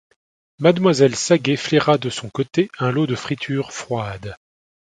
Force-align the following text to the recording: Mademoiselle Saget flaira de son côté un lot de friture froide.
Mademoiselle 0.57 1.13
Saget 1.15 1.57
flaira 1.57 1.99
de 1.99 2.09
son 2.09 2.31
côté 2.31 2.71
un 2.79 2.91
lot 2.91 3.05
de 3.05 3.13
friture 3.13 3.71
froide. 3.71 4.35